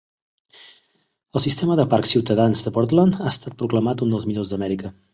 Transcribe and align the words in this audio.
El 1.39 1.43
sistema 1.45 1.77
de 1.81 1.87
parcs 1.93 2.15
ciutadans 2.15 2.65
de 2.69 2.75
Portland 2.81 3.23
ha 3.27 3.31
estat 3.37 3.61
proclamat 3.63 4.07
un 4.09 4.17
dels 4.19 4.31
millors 4.33 4.57
d'Amèrica. 4.57 4.97